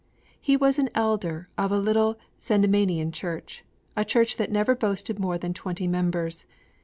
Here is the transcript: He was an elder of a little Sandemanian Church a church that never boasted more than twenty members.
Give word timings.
He 0.41 0.57
was 0.57 0.79
an 0.79 0.89
elder 0.95 1.47
of 1.59 1.71
a 1.71 1.77
little 1.77 2.17
Sandemanian 2.39 3.11
Church 3.11 3.63
a 3.95 4.03
church 4.03 4.37
that 4.37 4.51
never 4.51 4.73
boasted 4.73 5.19
more 5.19 5.37
than 5.37 5.53
twenty 5.53 5.85
members. 5.85 6.47